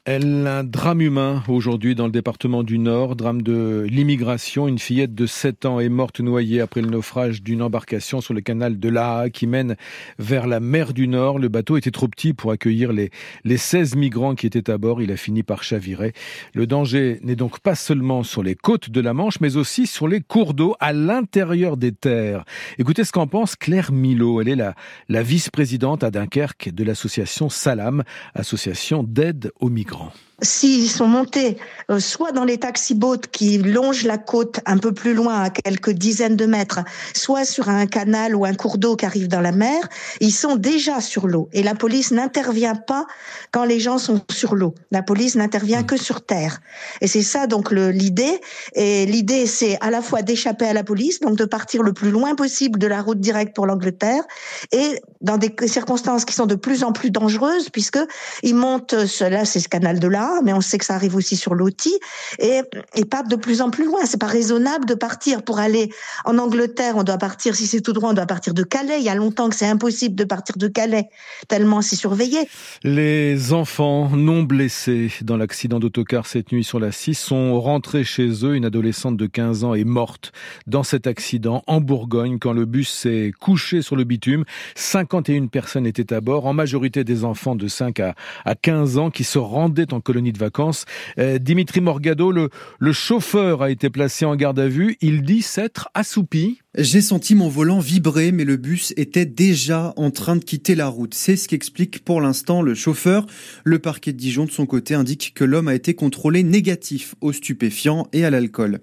Elle, 0.06 0.48
un 0.48 0.66
drame 0.66 1.00
humain 1.00 1.44
aujourd'hui 1.48 1.96
dans 1.96 2.08
le 2.08 2.12
département 2.12 2.64
du 2.64 2.78
Nord, 2.78 3.16
drame 3.16 3.42
de 3.42 3.88
l'immigration. 3.90 4.68
Une 4.68 4.78
fillette 4.78 5.16
de 5.16 5.26
7 5.26 5.64
ans 5.64 5.80
est 5.80 5.88
morte 5.88 6.20
noyée 6.20 6.60
après 6.60 6.82
le 6.82 6.90
naufrage 6.90 7.42
d'une 7.42 7.62
embarcation 7.62 8.20
sur 8.20 8.34
le 8.34 8.42
canal 8.42 8.82
de 8.82 8.90
l'Aa 8.90 9.30
qui 9.30 9.48
mène 9.48 9.78
vers 10.20 10.46
la 10.46 10.60
mer 10.60 10.94
du 10.94 11.08
Nord. 11.08 11.40
Le 11.40 11.48
bateau 11.48 11.78
était 11.78 11.90
trop 11.90 12.10
petit 12.10 12.34
pour 12.34 12.52
accueillir 12.52 12.92
les, 12.92 13.12
les 13.46 13.56
16 13.56 13.96
migrants 13.96 14.36
qui 14.36 14.46
étaient 14.46 14.70
à 14.70 14.78
bord. 14.78 15.02
Il 15.02 15.10
a 15.10 15.16
fini 15.16 15.42
par 15.42 15.64
chavirer. 15.64 16.12
Le 16.54 16.68
danger 16.68 17.22
n'est 17.24 17.38
donc 17.38 17.62
pas 17.62 17.76
seulement 17.76 18.24
sur 18.24 18.44
les 18.44 18.56
côtes 18.56 18.90
de 18.90 19.00
la 19.00 19.14
Manche, 19.14 19.40
mais 19.40 19.56
aussi 19.56 19.88
sur 19.88 20.10
les 20.10 20.20
cours 20.20 20.54
d'eau 20.54 20.76
à 20.82 20.92
l'intérieur 20.92 21.78
des 21.78 21.94
terres. 21.94 22.44
Écoutez 22.78 23.06
ce 23.06 23.14
qu'en 23.14 23.28
pense 23.28 23.56
Claire 23.56 23.94
Milo. 23.94 24.42
Elle 24.42 24.50
est 24.50 24.58
la, 24.58 24.76
la 25.08 25.24
vice-présidente 25.24 26.04
à 26.04 26.12
Dunkerque 26.12 26.72
de 26.74 26.84
l'association 26.84 27.48
Salam, 27.48 28.04
association 28.36 29.02
d'aide 29.02 29.54
aux 29.62 29.70
migrants. 29.70 29.93
Illegal 29.94 30.33
S'ils 30.42 30.90
sont 30.90 31.08
montés 31.08 31.58
euh, 31.92 32.00
soit 32.00 32.32
dans 32.32 32.44
les 32.44 32.58
taxi-boats 32.58 33.28
qui 33.32 33.58
longent 33.58 34.04
la 34.04 34.18
côte 34.18 34.60
un 34.66 34.78
peu 34.78 34.92
plus 34.92 35.14
loin, 35.14 35.44
à 35.44 35.50
quelques 35.50 35.92
dizaines 35.92 36.36
de 36.36 36.46
mètres, 36.46 36.80
soit 37.14 37.46
sur 37.46 37.70
un 37.70 37.86
canal 37.86 38.36
ou 38.36 38.46
un 38.46 38.54
cours 38.54 38.78
d'eau 38.78 38.96
qui 38.96 39.06
arrive 39.06 39.28
dans 39.28 39.42
la 39.42 39.52
mer, 39.52 39.88
ils 40.20 40.32
sont 40.32 40.56
déjà 40.56 41.02
sur 41.02 41.28
l'eau. 41.28 41.50
Et 41.54 41.62
la 41.62 41.76
police 41.76 42.12
n'intervient 42.12 42.76
pas 42.76 43.06
quand 43.52 43.64
les 43.64 43.80
gens 43.80 43.98
sont 43.98 44.22
sur 44.32 44.56
l'eau. 44.56 44.74
La 44.92 45.04
police 45.04 45.36
n'intervient 45.36 45.84
que 45.84 45.98
sur 45.98 46.26
terre. 46.26 46.60
Et 47.02 47.08
c'est 47.08 47.22
ça 47.22 47.48
donc 47.48 47.72
l'idée. 47.72 48.40
Et 48.74 49.06
l'idée, 49.06 49.46
c'est 49.46 49.78
à 49.82 49.92
la 49.92 50.02
fois 50.02 50.22
d'échapper 50.22 50.66
à 50.66 50.74
la 50.74 50.84
police, 50.84 51.20
donc 51.20 51.38
de 51.38 51.46
partir 51.46 51.84
le 51.84 51.94
plus 51.94 52.12
loin 52.12 52.36
possible 52.36 52.80
de 52.80 52.88
la 52.88 53.02
route 53.02 53.20
directe 53.20 53.56
pour 53.56 53.66
l'Angleterre, 53.66 54.24
et 54.72 55.00
dans 55.22 55.38
des 55.38 55.54
circonstances 55.68 56.26
qui 56.26 56.34
sont 56.34 56.46
de 56.46 56.56
plus 56.56 56.84
en 56.84 56.92
plus 56.92 57.12
dangereuses, 57.12 57.70
puisque 57.70 58.00
ils 58.42 58.56
montent, 58.56 58.94
là 59.22 59.46
c'est 59.46 59.60
ce 59.60 59.70
canal 59.70 60.00
de 60.00 60.08
là, 60.08 60.33
mais 60.44 60.54
on 60.54 60.62
sait 60.62 60.78
que 60.78 60.86
ça 60.86 60.96
arrive 60.96 61.16
aussi 61.16 61.36
sur 61.36 61.56
l'OTI, 61.56 61.94
et, 62.40 62.62
et 62.96 63.06
partent 63.06 63.30
de 63.30 63.36
plus 63.36 63.62
en 63.62 63.70
plus 63.70 63.86
loin. 63.86 64.02
C'est 64.06 64.20
pas 64.20 64.28
raisonnable 64.28 64.86
de 64.86 64.96
partir 64.96 65.44
pour 65.44 65.60
aller 65.60 65.90
en 66.26 66.38
Angleterre. 66.38 66.96
On 66.98 67.04
doit 67.04 67.18
partir, 67.18 67.56
si 67.56 67.68
c'est 67.68 67.82
tout 67.82 67.94
droit, 67.94 68.10
on 68.10 68.14
doit 68.14 68.26
partir 68.26 68.54
de 68.54 68.64
Calais. 68.64 69.00
Il 69.00 69.04
y 69.04 69.10
a 69.10 69.16
longtemps 69.16 69.50
que 69.50 69.56
c'est 69.56 69.68
impossible 69.68 70.16
de 70.16 70.24
partir 70.24 70.58
de 70.58 70.68
Calais, 70.68 71.10
tellement 71.48 71.82
c'est 71.82 71.96
surveillé. 71.96 72.48
Les 72.84 73.54
enfants 73.54 74.10
non 74.10 74.44
blessés 74.44 75.12
dans 75.22 75.38
l'accident 75.38 75.80
d'autocar 75.80 76.26
cette 76.26 76.52
nuit 76.52 76.64
sur 76.64 76.80
la 76.80 76.92
6 76.92 77.16
sont 77.16 77.60
rentrés 77.60 78.04
chez 78.04 78.46
eux. 78.46 78.56
Une 78.56 78.66
adolescente 78.66 79.18
de 79.18 79.28
15 79.28 79.64
ans 79.64 79.74
est 79.74 79.84
morte 79.84 80.32
dans 80.68 80.84
cet 80.84 81.08
accident 81.08 81.64
en 81.68 81.82
Bourgogne 81.82 82.40
quand 82.40 82.54
le 82.54 82.66
bus 82.66 82.90
s'est 82.90 83.32
couché 83.40 83.82
sur 83.82 83.96
le 83.96 84.04
bitume. 84.04 84.46
51 84.76 85.48
personnes 85.48 85.86
étaient 85.86 86.14
à 86.14 86.22
bord, 86.22 86.46
en 86.46 86.54
majorité 86.54 87.04
des 87.04 87.24
enfants 87.24 87.56
de 87.56 87.68
5 87.68 88.00
à, 88.00 88.16
à 88.46 88.56
15 88.56 88.98
ans 88.98 89.12
qui 89.12 89.24
se 89.24 89.40
rendaient 89.40 89.94
en 89.94 90.02
colonie 90.14 90.32
de 90.32 90.38
vacances. 90.38 90.86
Euh, 91.18 91.40
Dimitri 91.40 91.82
Morgado, 91.82 92.32
le, 92.32 92.50
le 92.78 92.94
chauffeur 92.94 93.64
a 93.64 93.72
été 93.72 93.90
placé 93.90 94.26
en 94.26 94.36
garde 94.36 94.60
à 94.60 94.68
vue. 94.68 94.96
Il 95.02 95.24
dit 95.24 95.42
s'être 95.42 95.90
assoupi. 95.96 96.63
J'ai 96.76 97.02
senti 97.02 97.36
mon 97.36 97.50
volant 97.50 97.78
vibrer, 97.78 98.32
mais 98.32 98.46
le 98.46 98.58
bus 98.58 98.96
était 98.98 99.28
déjà 99.28 99.94
en 99.96 100.10
train 100.10 100.36
de 100.36 100.44
quitter 100.44 100.74
la 100.74 100.88
route. 100.88 101.14
C'est 101.14 101.36
ce 101.36 101.48
qu'explique 101.48 102.04
pour 102.04 102.20
l'instant 102.20 102.64
le 102.64 102.74
chauffeur. 102.74 103.28
Le 103.64 103.78
parquet 103.78 104.12
de 104.12 104.18
Dijon, 104.18 104.46
de 104.46 104.52
son 104.52 104.66
côté, 104.66 104.96
indique 104.96 105.34
que 105.36 105.44
l'homme 105.44 105.68
a 105.68 105.76
été 105.76 105.94
contrôlé 105.94 106.42
négatif 106.42 107.14
aux 107.22 107.32
stupéfiants 107.32 108.08
et 108.12 108.26
à 108.26 108.32
l'alcool. 108.32 108.80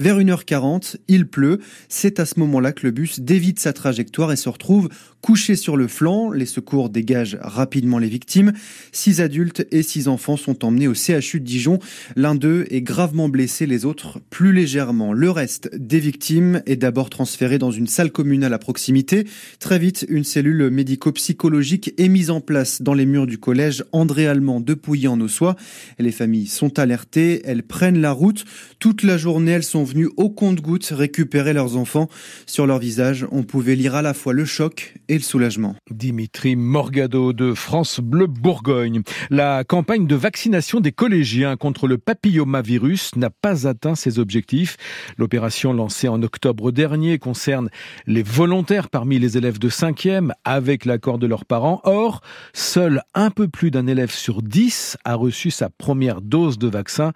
Vers 0.00 0.18
1h40, 0.20 0.96
il 1.06 1.26
pleut. 1.28 1.60
C'est 1.90 2.18
à 2.18 2.24
ce 2.24 2.40
moment-là 2.40 2.72
que 2.72 2.86
le 2.86 2.92
bus 2.92 3.20
dévite 3.20 3.58
sa 3.60 3.74
trajectoire 3.74 4.32
et 4.32 4.36
se 4.36 4.48
retrouve 4.48 4.88
couché 5.20 5.54
sur 5.54 5.76
le 5.76 5.86
flanc. 5.86 6.30
Les 6.30 6.46
secours 6.46 6.88
dégagent 6.88 7.36
rapidement 7.42 7.98
les 7.98 8.08
victimes. 8.08 8.54
Six 8.92 9.20
adultes 9.20 9.66
et 9.70 9.82
six 9.82 10.08
enfants 10.08 10.38
sont 10.38 10.64
emmenés 10.64 10.88
au 10.88 10.94
CHU 10.94 11.40
de 11.40 11.44
Dijon. 11.44 11.78
L'un 12.16 12.36
d'eux 12.36 12.64
est 12.70 12.80
gravement 12.80 13.28
blessé, 13.28 13.66
les 13.66 13.84
autres 13.84 14.18
plus 14.30 14.54
légèrement. 14.54 15.12
Le 15.12 15.30
reste 15.30 15.68
des 15.74 16.00
victimes 16.00 16.62
est 16.64 16.76
d'abord 16.76 17.10
transféré 17.10 17.33
transféré 17.34 17.58
dans 17.58 17.72
une 17.72 17.88
salle 17.88 18.12
communale 18.12 18.54
à 18.54 18.60
proximité. 18.60 19.26
Très 19.58 19.80
vite, 19.80 20.06
une 20.08 20.22
cellule 20.22 20.70
médico-psychologique 20.70 21.92
est 21.98 22.08
mise 22.08 22.30
en 22.30 22.40
place 22.40 22.80
dans 22.80 22.94
les 22.94 23.06
murs 23.06 23.26
du 23.26 23.38
collège 23.38 23.84
André 23.90 24.28
Allemand 24.28 24.60
de 24.60 24.74
Pouilly 24.74 25.08
en 25.08 25.20
Ossois. 25.20 25.56
Les 25.98 26.12
familles 26.12 26.46
sont 26.46 26.78
alertées, 26.78 27.42
elles 27.44 27.64
prennent 27.64 28.00
la 28.00 28.12
route. 28.12 28.44
Toute 28.78 29.02
la 29.02 29.16
journée, 29.16 29.50
elles 29.50 29.64
sont 29.64 29.82
venues 29.82 30.10
au 30.16 30.30
compte-gouttes 30.30 30.92
récupérer 30.94 31.52
leurs 31.54 31.76
enfants. 31.76 32.08
Sur 32.46 32.68
leur 32.68 32.78
visage, 32.78 33.26
on 33.32 33.42
pouvait 33.42 33.74
lire 33.74 33.96
à 33.96 34.02
la 34.02 34.14
fois 34.14 34.32
le 34.32 34.44
choc 34.44 34.94
et 35.08 35.14
le 35.14 35.24
soulagement. 35.24 35.74
Dimitri 35.90 36.54
Morgado 36.54 37.32
de 37.32 37.52
France 37.52 37.98
Bleu 37.98 38.28
Bourgogne. 38.28 39.02
La 39.30 39.64
campagne 39.64 40.06
de 40.06 40.14
vaccination 40.14 40.78
des 40.78 40.92
collégiens 40.92 41.56
contre 41.56 41.88
le 41.88 41.98
papillomavirus 41.98 43.16
n'a 43.16 43.30
pas 43.30 43.66
atteint 43.66 43.96
ses 43.96 44.20
objectifs. 44.20 44.76
L'opération 45.18 45.72
lancée 45.72 46.06
en 46.06 46.22
octobre 46.22 46.70
dernier 46.70 47.18
concerne 47.24 47.70
les 48.06 48.22
volontaires 48.22 48.90
parmi 48.90 49.18
les 49.18 49.38
élèves 49.38 49.58
de 49.58 49.70
5e 49.70 50.32
avec 50.44 50.84
l'accord 50.84 51.18
de 51.18 51.26
leurs 51.26 51.46
parents. 51.46 51.80
Or, 51.84 52.20
seul 52.52 53.00
un 53.14 53.30
peu 53.30 53.48
plus 53.48 53.70
d'un 53.70 53.86
élève 53.86 54.10
sur 54.10 54.42
10 54.42 54.98
a 55.04 55.14
reçu 55.14 55.50
sa 55.50 55.70
première 55.70 56.20
dose 56.20 56.58
de 56.58 56.68
vaccin. 56.68 57.12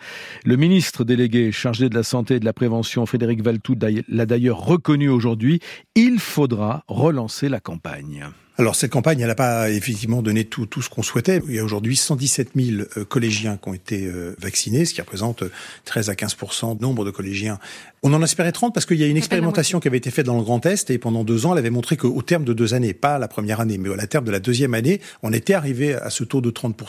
Le 0.47 0.57
ministre 0.57 1.05
délégué 1.05 1.53
chargé 1.53 1.91
de 1.91 1.95
la 1.95 2.03
santé 2.03 2.37
et 2.37 2.41
de 2.41 2.47
la 2.47 2.55
prévention, 2.55 3.05
Frédéric 3.05 3.43
Valtou, 3.43 3.77
l'a 4.09 4.25
d'ailleurs 4.25 4.65
reconnu 4.65 5.11
aujourd'hui. 5.11 5.61
Il 5.95 6.21
faudra 6.21 6.85
relancer 6.89 7.51
la 7.51 7.61
campagne. 7.61 8.25
Alors 8.61 8.75
cette 8.75 8.91
campagne, 8.91 9.21
elle 9.21 9.29
n'a 9.29 9.37
pas 9.37 9.71
effectivement 9.71 10.21
donné 10.21 10.45
tout, 10.45 10.67
tout 10.67 10.83
ce 10.83 10.91
qu'on 10.91 11.05
souhaitait. 11.05 11.41
Il 11.47 11.55
y 11.55 11.61
a 11.61 11.65
aujourd'hui 11.65 11.95
117 11.95 12.51
000 12.57 12.83
euh, 12.97 13.05
collégiens 13.05 13.57
qui 13.57 13.69
ont 13.69 13.75
été 13.75 14.07
euh, 14.07 14.35
vaccinés, 14.41 14.85
ce 14.85 14.95
qui 14.95 15.01
représente 15.01 15.45
13 15.85 16.11
à 16.11 16.17
15 16.17 16.37
de 16.75 16.83
nombre 16.83 17.05
de 17.05 17.13
collégiens. 17.13 17.61
On 18.03 18.13
en 18.13 18.23
espérait 18.23 18.51
30 18.51 18.75
parce 18.75 18.85
qu'il 18.85 18.97
y 18.97 19.05
a 19.05 19.07
une 19.07 19.17
expérimentation 19.17 19.79
qui 19.79 19.87
avait 19.87 19.99
été 19.99 20.11
faite 20.11 20.27
dans 20.27 20.37
le 20.37 20.43
Grand 20.43 20.65
Est 20.67 20.91
et 20.91 20.99
pendant 20.99 21.23
deux 21.23 21.47
ans, 21.47 21.53
elle 21.53 21.59
avait 21.59 21.71
montré 21.71 21.97
qu'au 21.97 22.23
terme 22.23 22.45
de 22.45 22.53
deux 22.53 22.75
années, 22.75 22.95
pas 22.95 23.19
la 23.19 23.29
première 23.29 23.61
année, 23.61 23.79
mais 23.79 23.89
au 23.89 23.97
terme 23.97 24.25
de 24.25 24.31
la 24.33 24.41
deuxième 24.41 24.75
année, 24.75 25.01
on 25.23 25.33
était 25.33 25.55
arrivé 25.55 25.95
à 25.95 26.11
ce 26.11 26.25
taux 26.25 26.41
de 26.41 26.51
30 26.51 26.81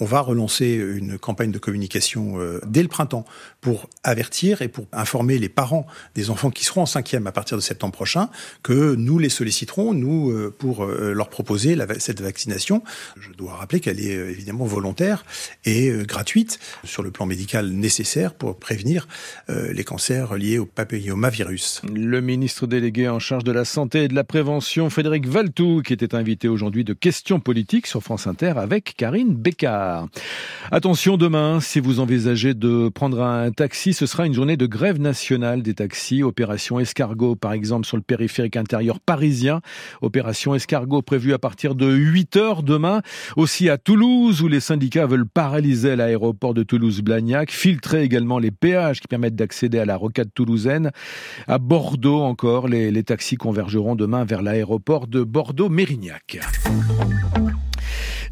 On 0.00 0.04
va 0.04 0.20
relancer 0.20 0.74
une 0.74 1.18
campagne 1.18 1.50
de 1.50 1.58
communication 1.58 2.40
euh, 2.40 2.60
dès 2.66 2.82
le 2.82 2.88
printemps 2.88 3.24
pour 3.60 3.88
avertir 4.04 4.62
et 4.62 4.68
pour 4.68 4.86
informer 4.92 5.38
les 5.38 5.48
parents 5.48 5.86
des 6.14 6.30
enfants 6.30 6.50
qui 6.50 6.64
seront 6.64 6.82
en 6.82 6.86
cinquième 6.86 7.26
à 7.26 7.32
partir 7.32 7.56
de 7.56 7.62
septembre 7.62 7.94
prochain 7.94 8.28
que 8.62 8.94
nous 8.94 9.18
les 9.18 9.28
solliciterons, 9.28 9.92
nous, 9.92 10.50
pour 10.58 10.83
pour 10.84 10.94
leur 10.94 11.28
proposer 11.28 11.76
cette 11.98 12.20
vaccination. 12.20 12.82
Je 13.18 13.30
dois 13.32 13.54
rappeler 13.54 13.80
qu'elle 13.80 14.00
est 14.00 14.12
évidemment 14.12 14.64
volontaire 14.64 15.24
et 15.64 15.90
gratuite 16.06 16.58
sur 16.84 17.02
le 17.02 17.10
plan 17.10 17.26
médical 17.26 17.70
nécessaire 17.70 18.34
pour 18.34 18.58
prévenir 18.58 19.08
les 19.48 19.84
cancers 19.84 20.34
liés 20.36 20.58
au 20.58 20.66
papillomavirus. 20.66 21.82
Le 21.92 22.20
ministre 22.20 22.66
délégué 22.66 23.08
en 23.08 23.18
charge 23.18 23.44
de 23.44 23.52
la 23.52 23.64
santé 23.64 24.04
et 24.04 24.08
de 24.08 24.14
la 24.14 24.24
prévention, 24.24 24.90
Frédéric 24.90 25.26
Valtou, 25.26 25.82
qui 25.82 25.92
était 25.92 26.14
invité 26.14 26.48
aujourd'hui 26.48 26.84
de 26.84 26.92
questions 26.92 27.40
politiques 27.40 27.86
sur 27.86 28.02
France 28.02 28.26
Inter 28.26 28.54
avec 28.56 28.94
Karine 28.96 29.34
Bécard. 29.34 30.08
Attention 30.70 31.16
demain, 31.16 31.60
si 31.60 31.80
vous 31.80 32.00
envisagez 32.00 32.54
de 32.54 32.88
prendre 32.88 33.22
un 33.22 33.50
taxi, 33.52 33.94
ce 33.94 34.06
sera 34.06 34.26
une 34.26 34.34
journée 34.34 34.56
de 34.56 34.66
grève 34.66 35.00
nationale 35.00 35.62
des 35.62 35.74
taxis. 35.74 36.22
Opération 36.22 36.80
Escargot, 36.80 37.36
par 37.36 37.52
exemple, 37.52 37.86
sur 37.86 37.96
le 37.96 38.02
périphérique 38.02 38.56
intérieur 38.56 39.00
parisien. 39.00 39.60
Opération 40.02 40.54
Escargot 40.54 40.73
prévue 41.04 41.32
à 41.32 41.38
partir 41.38 41.74
de 41.74 41.90
8 41.90 42.36
heures 42.36 42.62
demain. 42.62 43.02
Aussi 43.36 43.68
à 43.68 43.78
Toulouse, 43.78 44.42
où 44.42 44.48
les 44.48 44.60
syndicats 44.60 45.06
veulent 45.06 45.26
paralyser 45.26 45.96
l'aéroport 45.96 46.54
de 46.54 46.62
Toulouse-Blagnac, 46.62 47.50
filtrer 47.50 48.02
également 48.02 48.38
les 48.38 48.50
péages 48.50 49.00
qui 49.00 49.08
permettent 49.08 49.36
d'accéder 49.36 49.78
à 49.78 49.84
la 49.84 49.96
rocade 49.96 50.30
toulousaine. 50.34 50.90
À 51.46 51.58
Bordeaux 51.58 52.22
encore, 52.22 52.68
les 52.68 53.04
taxis 53.04 53.36
convergeront 53.36 53.94
demain 53.94 54.24
vers 54.24 54.42
l'aéroport 54.42 55.06
de 55.06 55.22
Bordeaux-Mérignac. 55.22 56.38